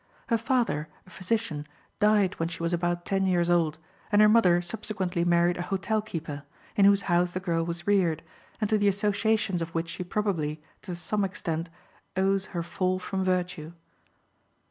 Her 0.29 0.37
father, 0.39 0.87
a 1.05 1.11
physician, 1.11 1.67
died 1.99 2.39
when 2.39 2.49
she 2.49 2.63
was 2.63 2.73
about 2.73 3.05
ten 3.05 3.27
years 3.27 3.51
old, 3.51 3.77
and 4.11 4.19
her 4.19 4.27
mother 4.27 4.59
subsequently 4.59 5.23
married 5.23 5.57
a 5.57 5.61
hotel 5.69 6.01
keeper, 6.01 6.41
in 6.75 6.85
whose 6.85 7.03
house 7.03 7.33
the 7.33 7.39
girl 7.39 7.63
was 7.63 7.85
reared, 7.85 8.23
and 8.59 8.67
to 8.71 8.79
the 8.79 8.87
associations 8.87 9.61
of 9.61 9.75
which 9.75 9.89
she 9.89 10.03
probably, 10.03 10.59
to 10.81 10.95
some 10.95 11.23
extent, 11.23 11.69
owes 12.17 12.45
her 12.47 12.63
fall 12.63 12.97
from 12.97 13.23
virtue. 13.23 13.73